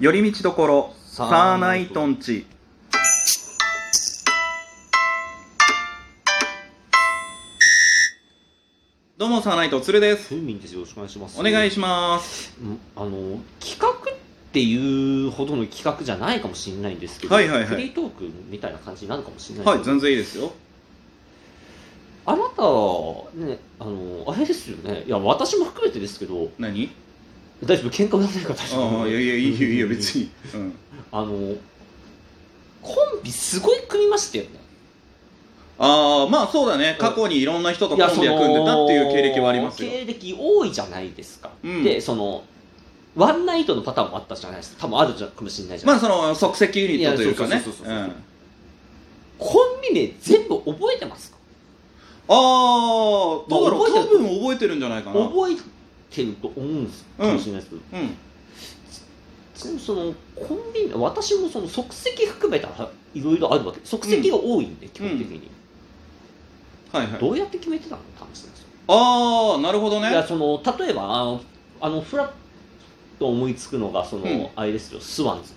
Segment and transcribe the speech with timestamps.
[0.00, 2.46] 寄り道どころサーナイトンチ。
[9.16, 10.34] どうもサーナイトつるです。
[10.34, 10.74] ふうみんです。
[10.74, 11.38] よろしくお願いします。
[11.38, 12.52] お願いします。
[12.60, 14.16] うんあの企画っ
[14.52, 17.66] ていうほどの企画じゃないかもしれないんですけど、はいはいはい。
[17.68, 20.52] フリートークみたいな感じになるかもしれないはいですけど、全然いいですよ。
[22.26, 22.62] あなた
[23.38, 25.04] ねあのあれですよね。
[25.06, 26.90] いや私も含めてですけど何？
[27.62, 27.90] 大丈夫？
[27.90, 29.00] 喧嘩売らないから大丈夫。
[29.00, 30.74] ああいやいやいいよいいよ別に、うん、
[31.12, 31.54] あの
[32.82, 34.50] コンビすごい組みましたよね。
[35.78, 36.96] ああまあそうだね。
[36.98, 39.90] 過去にいろんな人とコンビは組んでたっていう経歴はありますよ。
[39.90, 41.82] 経歴多いじゃないですか、うん。
[41.82, 42.44] でその
[43.16, 44.82] ワンナイトのパターンもあったじゃないですか。
[44.82, 45.96] 多分あるじゃかもしれないじゃない。
[45.96, 47.62] まあその即席ユニットというかね。
[49.36, 51.38] コンビ名全部覚えてますか？
[52.28, 55.20] ああどうだろう多分覚えてるんじゃないかな。
[55.26, 55.56] 覚え
[56.10, 58.16] てると思うんですかもしれないですけど、うん。
[59.54, 63.80] ちなみにそのコンビ名私もその即席含めたらいろいろあるわけ。
[63.84, 65.50] 即席が多いんで、基本的に、
[66.92, 67.20] はいはい。
[67.20, 68.02] どうやって決めてたの？
[68.02, 71.40] って話なんですよ、ああなるほどいやねその例えばあの
[71.80, 72.30] あのフラッ
[73.18, 74.48] と思いつくのがその、うん。
[74.56, 75.00] あれですよ。
[75.00, 75.52] スワンズ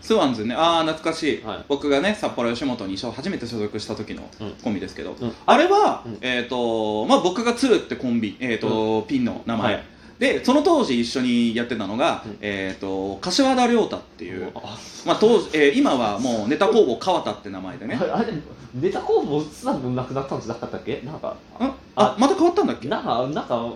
[0.00, 0.54] スワンズね。
[0.54, 1.64] ああ懐かしい、はい。
[1.68, 4.50] 僕がね札幌吉本に初めて所属した時のうん。
[4.62, 5.32] コンビですけど、うん。
[5.46, 6.18] あれは、うん。
[6.20, 9.84] えっ、とまあ僕が鶴ってコンビえっ、と、ピンの名前、はい。
[10.18, 12.38] でその当時一緒にやってたのが、うん。
[12.40, 18.32] えっ、と柏田亮太っていう、あまあ当時、えー今はもうネタ工房川田って名前でね、あれ
[18.74, 21.00] ネタ工房スワンズなくなったんじゃなかったっけ？
[21.04, 22.88] なんかああまた変わったんだっけ？
[22.88, 23.72] なんかなんか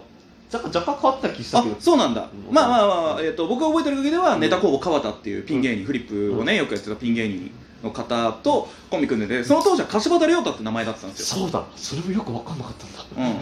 [0.55, 1.77] 若干若干変わった気したあけど。
[1.80, 2.55] そうなんだ、うん。
[2.55, 4.41] まあまあまあ、えー、と僕が覚えてる限りでは、うん。
[4.41, 7.50] ネタ工房川田っていうピン芸人、フリップをねよくやってたピン芸人
[7.83, 11.47] の方とコンビ組んでてその当時は柏田亮太って名前だったんですよ。
[11.47, 11.64] そうだ。
[11.77, 13.05] それもよく分かんなかったんだ。
[13.16, 13.36] うん、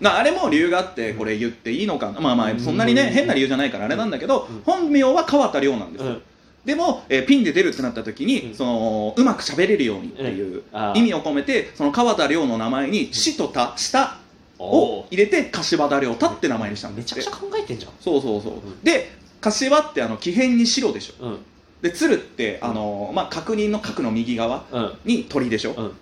[0.00, 2.20] なあれも理由があってこれ言っていいのかな。
[2.20, 3.08] まあまあそんなにねうん。
[3.08, 4.62] 変な理由じゃないからあれなんだけどうん。
[4.64, 6.22] 本名は川田亮なんですよ、うん。
[6.64, 8.54] でも、えーピンで出るってなった時に、うん。
[8.54, 10.62] そのうまく喋れるようにっていう
[10.94, 14.27] 意味を込めてその川田亮の名前に「し」と「た」「下」お
[14.58, 17.14] を入れて柏田亮太って名前にしたんですって。
[17.16, 17.92] めちゃくちゃ考えてんじゃん。
[18.00, 18.82] そうそうそう、ん。
[18.82, 21.24] で柏ってあの木偏に白でしょ。
[21.24, 21.38] うん。
[21.80, 24.92] で鶴ってあの、まあ、確認の角の右側うん。
[25.04, 25.92] に鳥でしょ、うん。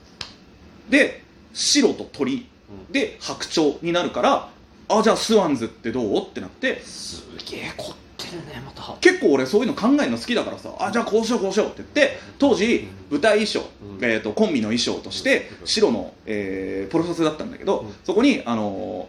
[0.88, 1.22] で
[1.52, 2.46] 白と鳥。
[2.90, 4.50] で白鳥になるから
[4.88, 6.18] あじゃあスワンズってどう？
[6.18, 6.80] ってなって。
[6.80, 7.96] すげえ凝っ
[8.30, 8.96] てるねまた。
[9.00, 10.74] 結構俺そういうの考えるの好きだからさ。
[10.78, 14.04] あじゃあこうしようこうしようって言って当時舞台衣装、うん。
[14.04, 17.94] えー、とコンビの衣装としてうん白の、えーポロシャツだったんだけど、うん。
[18.04, 19.08] そこに、あの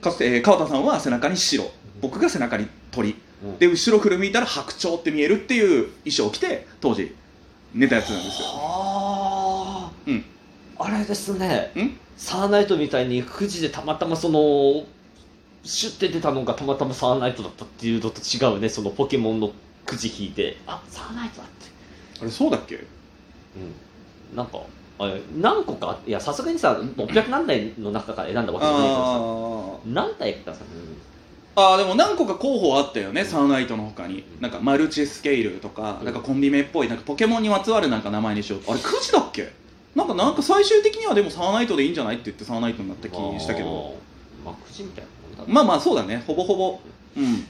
[0.00, 1.64] ーかつて、えー川田さんは背中に白。
[2.00, 3.16] 僕が背中に鳥。
[3.44, 3.58] うん。
[3.58, 7.14] で後ろ振り向いたら白鳥って見えるっていう衣装を着て当時
[7.74, 8.48] 寝たやつなんですよ。
[8.48, 9.92] はあ。
[10.06, 10.24] うん。
[10.78, 11.72] あれですね。
[11.76, 11.98] ん？
[12.16, 14.84] サーナイトみたいに9時でたまたまその
[15.66, 19.50] シュッて出たのがたまたまサーナイトだったっていうのと違うねそのポケモンの
[19.84, 20.56] くじ引いて。
[20.66, 21.66] あサーナイトだって。
[22.22, 22.76] あれそうだっけ？
[22.76, 22.86] うん。
[24.36, 24.60] なんか
[24.98, 29.20] あれ何個かいやさすがにさ600何台の中から選んだわけじゃないからさ。
[29.86, 30.60] 何台かさ、
[31.54, 34.24] あーでも何個か候補あったよね、サーナイトの他に。
[34.40, 36.04] なんかマルチスケールとか、うん。
[36.06, 38.60] なんかコンビ名っぽいなんかポケモンにまつわるなんか名前にしよう。
[38.68, 39.52] あれ9時だっけ？
[39.94, 43.94] なんかなんか最終的にはでもサーナイトでいいんじゃないって言ってサーナイトになった気したけど。
[44.44, 46.22] まあくじみたいなだまあまあそうだね。
[46.26, 46.80] ほぼほぼ。
[47.16, 47.46] うん。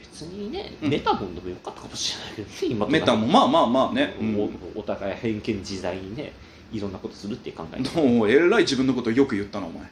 [0.00, 0.90] 別にね、うん。
[0.90, 3.26] メタモンでもよかったかもしれないけどね今となメタも。
[3.26, 6.32] まあまあまあね、うん、おお互い偏見自在にね
[6.72, 9.82] いろんなことするっていう考えもうえらい自分のことよく言ったなお前。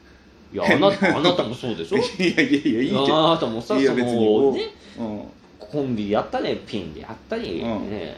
[0.50, 1.98] いやあなたあなたもそうでしょ？
[2.22, 4.40] いやいやいやいいけど、あなたもさいやそ別に。
[4.42, 4.62] のね
[4.98, 5.22] うん、
[5.58, 7.90] コンビでやったりピンでやったり、うん。
[7.90, 8.16] ねね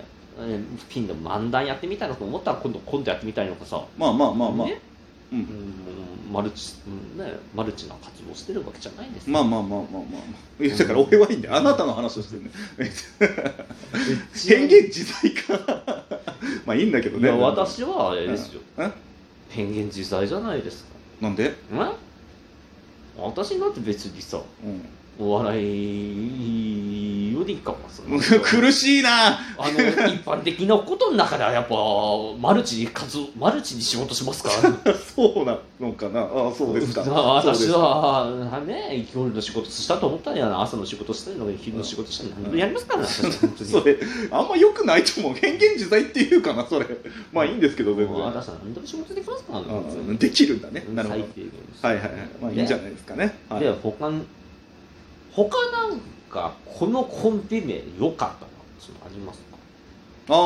[0.88, 3.82] ピンで漫談やってみたいなと思ったら今度コントやってみたいのかさ。
[3.98, 4.80] まあまあまあまあ、ね
[5.32, 5.38] うん。
[5.38, 5.46] うん
[6.32, 9.32] マルチ、うんね、マルチな活動してるわけじゃないんですよ。
[9.32, 10.18] まあまあまあまあまあま
[10.60, 10.64] あ。
[10.64, 11.56] いやだから俺はいいんだよ。
[11.56, 12.50] あなたの話をしてるね
[14.32, 16.04] 変幻自在か
[16.64, 17.30] まあいいんだけどね。
[17.30, 18.92] 私はあれですよ、うん
[19.48, 20.90] 変幻自在じゃないですか。
[21.20, 21.76] なんで、え？
[23.18, 25.26] 私なんて別にさうん。
[25.26, 25.66] お笑い
[27.62, 28.02] かはさ
[28.42, 29.28] 苦しいな。
[29.58, 29.78] あの
[30.08, 31.74] 一般的なことの中ではやっぱ
[32.40, 34.50] マルチに活動マルチに仕事しますか
[34.84, 36.22] ら そうなのかな？
[36.22, 37.02] あそうですか。
[37.02, 43.08] 私はね夜の仕事したと思ったらや朝の仕事したり昼の仕事したり何でもやりますからね
[43.64, 43.98] それ
[44.30, 45.34] あんま良くないと思う。
[45.34, 46.86] 変幻自在っていうかなそれ。
[47.32, 48.16] まあいいんですけど全然。
[48.20, 49.66] 私は何でも仕事できますからね
[50.08, 50.84] うんできるんだね。
[50.94, 51.20] なるほど。
[51.82, 52.12] はいはいはい。
[52.40, 53.38] まあいいんじゃないですかね。
[53.48, 53.60] はい。
[53.60, 54.22] で他に
[55.32, 56.00] 他なん
[56.30, 59.46] かこのコンビ名良かったなそのありますか？
[60.28, 60.36] ああ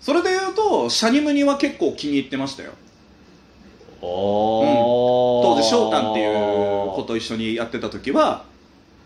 [0.00, 2.72] それで言うとシャニムニは結構気に入ってましたよ。
[4.00, 4.06] 当
[5.42, 8.44] 当時翔太っていう子と一緒にやってた時は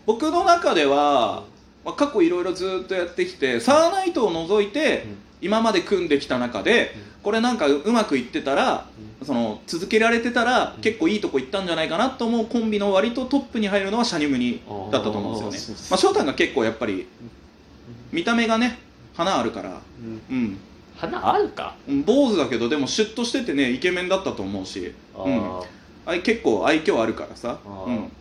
[0.05, 1.43] 僕の中では
[1.83, 8.85] まあ、過去いろいろずっとやってきてサーナイトを除いてうん今まで組んできた中でこれなんかうまくいってたら
[9.23, 14.61] その続けられてたらうん結構いいとこ行ったんじゃないかなと思うコンビの割とトップに入るのはシャニムニ
[14.91, 15.81] だったと思うんですよね。
[15.89, 17.07] まあ翔太が結構やっぱり
[18.11, 18.79] 見た目がね
[19.13, 19.81] 花あるから。
[19.99, 20.21] うん。
[20.29, 20.57] うん。
[20.95, 21.75] 花あるか？
[21.87, 24.93] うん坊主だけどでもシュッとしててねイケメンだったと思うし。
[25.15, 25.59] あうん。
[25.59, 25.65] ー
[26.05, 27.59] あれ結構愛嬌あるからさ。
[27.65, 28.11] うん。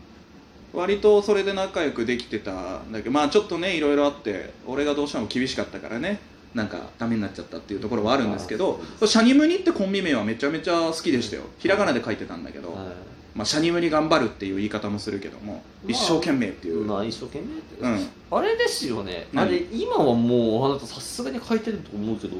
[0.73, 6.20] 割とそれで仲良くできてたんだけどまあちょっとねいろいろあって俺がどうしても厳しかったからね
[6.55, 11.43] なんかダメになっちゃったっていうところはあるんですけどシャニムニってコンビ名はめちゃめちゃ好きでしたよ。
[11.58, 12.93] ひらがなで書いてたんだけど、は
[13.35, 18.08] まあ、シャニムニ頑張るっていう言い方もするけども、一生懸命っていいう、まあ一生懸命ってうん。
[18.32, 19.47] あれですよね、何？
[19.47, 22.35] あれ今はもうあなたさすがに書いてると思うけど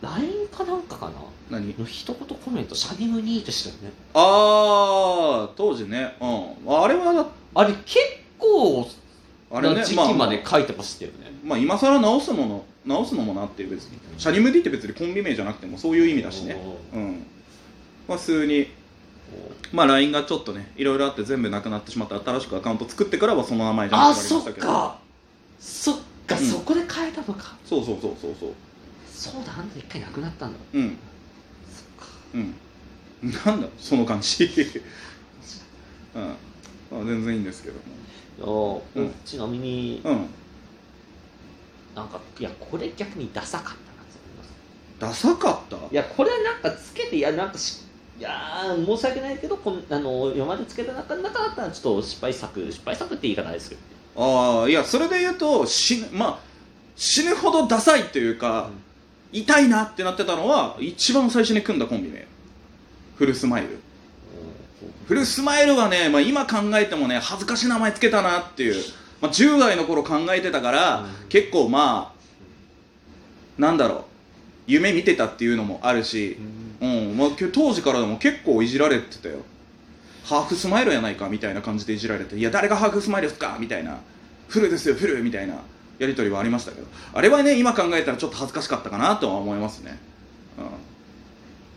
[0.00, 1.06] LINE かなんかか
[1.50, 1.58] な？
[1.58, 1.74] 何？
[1.76, 2.76] の一言コメント。
[2.76, 3.90] シャニムニーでしたよね。
[4.14, 6.14] ああ当時ね。
[6.20, 6.72] うん。
[6.72, 7.98] あれはだあれ結
[8.38, 8.88] 構
[9.50, 16.56] あれねな時期まで書いてましたよね、まあ今更直すもの直すのもなっていう別にシャニムニって別にコンビ名じゃなくてもそういう意味だしね。
[16.94, 17.26] うん。
[18.08, 18.68] まあ普通に
[19.72, 24.66] まあ LINE がちょっとねいろいろあって全部なくなってしまって新しくアカウント作ってからはその名前じゃなくなりあそっましたけど。
[24.66, 24.98] か。
[25.58, 25.96] そっ
[26.26, 26.46] か、うん。
[26.46, 27.56] そこで変えたのか。
[27.64, 28.50] そうそうそうそうそう。
[29.12, 30.58] そうだあんた一回なくなったんだ。
[30.74, 30.96] うん。
[31.74, 32.12] そっか。
[32.34, 32.54] うん。
[33.44, 34.48] なんだその感じ。
[36.14, 36.22] うん。
[36.22, 36.36] ま
[36.92, 38.46] あ全然いいんですけど。
[38.46, 39.14] もうん。
[39.24, 40.26] ちなみにうん。
[41.94, 43.82] なんかいやこれ逆にダサかったなと
[45.00, 45.24] 思います。
[45.24, 45.76] ダサかった？
[45.76, 47.82] いやこれなんかつけていやなんかし
[48.18, 53.80] いやー申し訳ないけどこんあの今までつけた中の中だったらちょっと失敗作失敗作って言い方ないですけど
[54.16, 56.38] ああいやそれで言うと死ぬまあ
[56.96, 58.70] 死ぬほどダサいというか、
[59.30, 62.26] 痛いなってなってたのは一番最初に組んだコンビ名
[63.16, 63.78] フルスマイル
[65.06, 68.74] フルスマイルはね、まあ、今考えてもね恥ずかしい名前つけたなっていう、
[69.20, 71.28] まあ、10代の頃考えてたから、うん。
[71.28, 74.02] 結構まあなんだろう
[74.66, 76.36] 夢見てたっていうのもあるし、
[76.80, 77.16] うん。
[77.16, 79.38] まあ、け当時からでも結構いじられてたよ。
[80.24, 83.56] ハーフスマイルやないかみたいな感じでいじられていや誰がハーフスマイルですか？
[83.60, 83.98] みたいな。
[84.48, 85.54] フルですよフルみたいな
[85.98, 86.86] やり取りはありましたけど。
[87.14, 89.98] あれはね今考えたらちょっと恥ずかしかったかなとは思いますね、うん、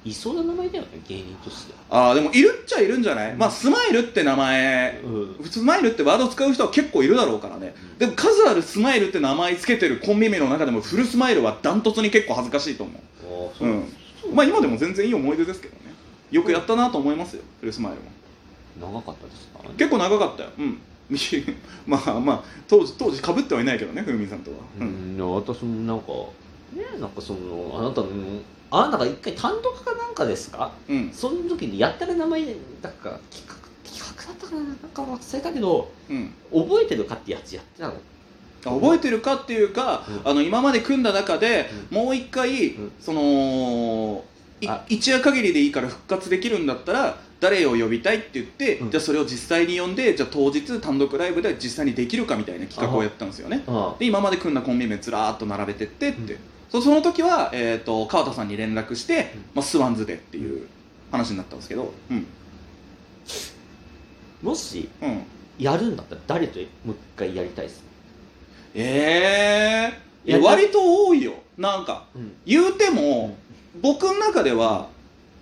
[0.06, 1.74] いそうな名前だよね芸人として。
[1.90, 5.02] ああでもいるっちゃいるんじゃない、まあスマイルって名前。
[5.04, 5.50] うん。
[5.50, 7.76] スマイルってワード使う人は結構いるだろうからね。
[7.98, 12.96] でも数あるスマイルって名前つけてるコンビ名の中でもフルスマイルはダントツに結構恥ずかしいと思う。
[13.52, 13.68] あーそう。
[13.68, 13.72] う、
[14.32, 14.36] ん。
[14.36, 15.94] まあ今でも全然いい思い出ですけどね。
[16.32, 18.92] よくやったなと思いますよフルスマイルも。
[18.94, 19.60] 長かったですか？
[19.78, 20.50] 結構長かったよ。
[20.58, 20.80] うん。
[21.88, 26.06] まあまあ当時当時かぶってはいないけどねふみさんとは、う、ん、いや私もなんか
[26.74, 28.08] ねなんかそのあなたの
[28.72, 30.72] あなたが一回単独かなんかですか？
[30.88, 31.12] うん。
[31.12, 32.54] その時にやったら名前なん
[32.94, 36.34] か企画企画だったかななんか忘れたけどうん。
[36.52, 37.94] 覚えてるかってやつやってたの？
[38.66, 40.32] あ覚えてるかっていうか、うん。
[40.32, 42.92] あの今まで組んだ中で、もう一回、うん。
[43.00, 44.24] その
[44.90, 48.92] 一夜限りでいいから復活できるんだったら誰を呼びたいって言って、うん。
[48.92, 53.64] じゃあそれを実際に呼んでじゃあ当日単独ライブで実際にできるかみたいな企画をやったんですよね。
[53.68, 56.10] あで今まで組んだコンビ名ずらーっと並べてって。
[56.10, 56.40] って、うん。
[56.70, 59.42] そその時は、えー、と川田さんに連絡して、うん。
[59.56, 60.68] まあ、スワンズでっていう
[61.12, 61.94] 話になったんですけど。
[62.12, 62.28] うん。
[64.42, 65.24] もしうん。
[65.58, 67.84] やるんだったら誰ともう一回やりたいです。
[68.76, 69.94] え
[70.26, 70.34] えい。
[70.34, 71.34] や割と多いよ。
[71.58, 72.34] なんかうん。
[72.46, 73.38] 言うても、
[73.82, 74.90] 僕の中では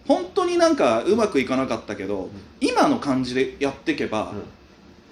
[0.08, 2.30] 本当になんかうまくいかなかったけど、
[2.62, 4.34] 今の感じでやっていけば、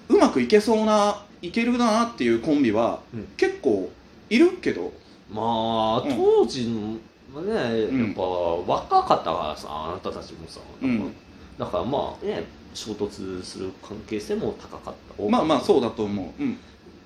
[0.09, 3.27] うまくいけそうないけるなっていうコンビは、うん。
[3.37, 3.91] 結構
[4.29, 4.93] いるけど。
[5.31, 8.05] まあうん当時のねん。
[8.05, 11.13] やっぱ若かったからさあなたたちもさ、うん。
[11.57, 15.23] だからまあね衝突する関係性も高かった。
[15.29, 16.57] まあまあそうだだと思う、うん、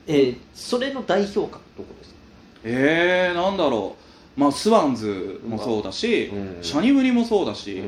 [0.08, 2.15] えーそれの代表格どこですか？
[2.63, 4.03] えー、なんだろう
[4.39, 6.63] まあスワンズもそうだし、うん。
[6.63, 7.84] シャニムニもそうだし、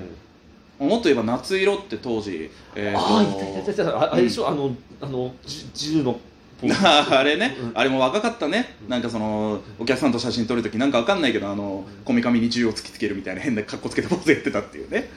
[0.79, 0.89] うん。
[0.89, 3.97] もっと言えば夏色って当時えーとああいたいたいた。
[3.97, 6.19] ああれでしょ、あのあのじ銃の。
[6.59, 7.71] ポーズあれね、うん。
[7.73, 8.89] あれも若かったね、うん。
[8.89, 12.03] なんかそのお客さんと写真撮るときなんかわかんないけどあのうん。
[12.03, 15.09] こめかみに銃を突きつけるみたいな変な格好つけたポーズやってたっていうね。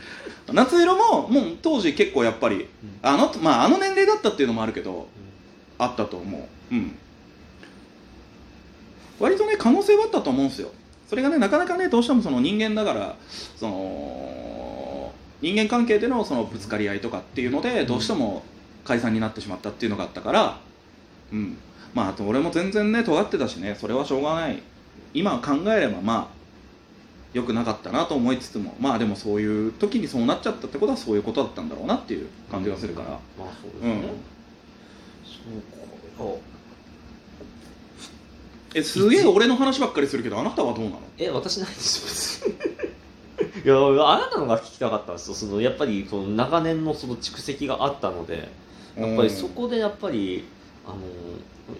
[0.53, 2.69] 夏色ももう当時結構やっぱり
[3.03, 5.09] あの,、まあ、あの年齢だったっていうのもあるけど
[5.79, 6.39] あったと思
[6.71, 6.75] う。
[6.75, 6.97] うん。
[9.19, 10.71] 割とね可能性はあったと思うんですよ
[11.15, 13.15] それがねなかなかねどうしてもその人間だから
[13.55, 18.43] その人間関係でのそのぶつかり合いとかっていうのでどうしても
[18.85, 20.59] 解散になってしまったっていうのがあったから
[21.33, 21.57] うん。
[21.95, 24.61] まああと俺も全然ね尖ってたしねそれはしょうがない。
[25.13, 26.35] 今考えればまあ
[27.33, 33.11] 良くなかったなと思いつつもまあでもそういう時にそうなっちゃったってことはそういうことだったんだろうなっていう感じがするから。
[33.11, 33.21] まあ
[33.63, 34.03] そうですね、うん。
[36.19, 36.54] そうか
[38.75, 41.01] えすげえ俺の話ばっかりするけどあなたはどうなの？
[41.19, 42.53] え私ないですよ
[43.65, 43.77] いや
[44.09, 45.35] あなたのが聞きたかったんですよ。
[45.35, 48.49] そのやっぱりその長年のその蓄積があったので
[48.99, 50.45] やっぱりそこでやっぱり
[50.87, 50.97] あの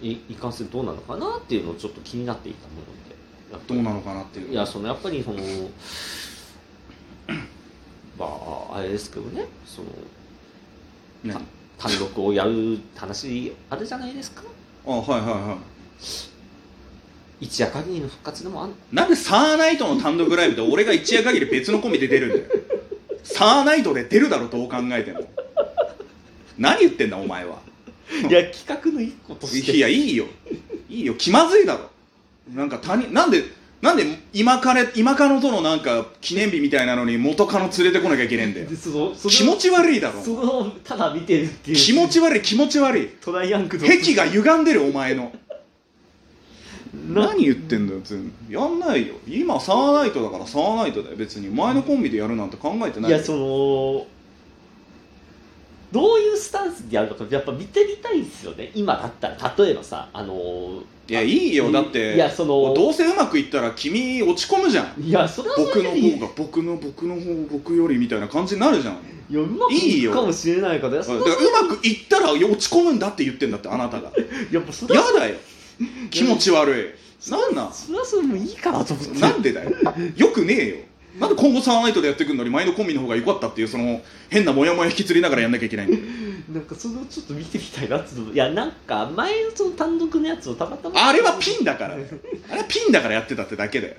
[0.01, 3.75] いいかんせんどうなのかなっていうのをちょっと気になっていたもので。
[3.75, 4.51] どうなのかなっていう。
[4.51, 5.37] いやそのやっぱりその
[8.17, 8.25] ま
[8.71, 9.45] ああれですけどね。
[9.65, 9.87] その
[11.23, 11.45] 何？
[11.77, 14.43] 単独をやる話あるじゃないですか？
[14.87, 15.57] あはいはいはい
[17.39, 22.43] 一夜限りの復活でもあんなんでサーナイトの単独ライブで俺が一夜限り別のコンビで出るんだよ。
[23.23, 25.27] サーナイトで出るだろどう考えても。
[26.57, 27.59] 何言ってんだお前は。
[28.29, 29.71] いや企画の一個として。
[29.75, 30.25] いやいいよ。
[30.89, 31.15] いいよ。
[31.15, 31.89] 気まずいだろ。
[32.53, 33.43] なんか他人なんで
[33.81, 38.67] なんで今彼今カノとのなんか記念日みたいなのに元カノ連れてこなきゃいけねえんだよ。
[39.29, 40.21] 気持ち悪いだろ。
[40.21, 41.77] そのただ見てるっていう。
[41.77, 43.07] 気持ち悪い気持ち悪い。
[43.21, 45.33] トライアングル癖が歪んでるお前の。
[45.44, 45.44] な
[47.07, 48.01] 何言ってんだよ
[48.49, 49.15] やんないよ。
[49.27, 51.15] 今サーナイトだからサーナイトだよ。
[51.15, 51.49] 別に。
[51.49, 53.11] 前のコンビでやるなんて考えてない。
[53.11, 54.07] よいやその
[55.91, 58.71] どういうスタンスでやるのかやっぱ見てみたいんですよね。
[58.75, 59.55] 今だったら。
[59.57, 61.71] 例えばさあのいやいいよ。
[61.71, 65.01] だっていやそのどうせうまくいったら君落ち込むじゃん。
[65.01, 68.95] いやそれはそ僕の方が僕の僕の方僕よりみたいな感じになるじゃん。
[69.29, 70.11] いやうまくいいよ。
[70.11, 71.21] かもしれないからだからう
[71.69, 74.11] まくいったら落ち込むんだって言ってんだってあなたが。
[74.51, 75.35] やっぱそれはやだよ
[76.11, 76.95] 気持ち悪
[77.27, 77.31] い。
[77.31, 77.73] なんなん？
[77.73, 79.19] それはそれもいいかなと思って。
[79.19, 79.71] なんでだよ？
[80.15, 80.75] よくねえよ。
[81.19, 82.43] なんで今後サーナイトでやってくんの？
[82.43, 86.03] に前のコンビの方が良かったっていうその変なモヤモヤ引きずりながらやんなきゃいけないんだよ
[86.51, 91.93] なんかそれをちょっと見てみたいなっていやなんか前のその単独のやつをたまたまあれはピンだから。
[91.93, 92.07] あれは
[92.67, 93.95] ピンだからやってたってだけだよ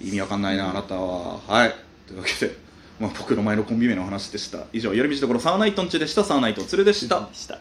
[0.00, 1.38] 意味わかんないなあなたは。
[1.46, 1.74] はい。
[2.08, 2.56] というわけで、
[2.98, 4.64] まあ、僕の前のコンビ名の話でした。
[4.72, 6.24] 以上寄り道どころサーナイトンチでした。
[6.24, 7.28] サーナイトツルでした。
[7.32, 7.58] した